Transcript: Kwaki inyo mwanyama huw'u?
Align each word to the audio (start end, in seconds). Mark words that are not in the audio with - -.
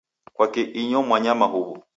Kwaki 0.35 0.61
inyo 0.81 0.99
mwanyama 1.07 1.45
huw'u? 1.51 1.75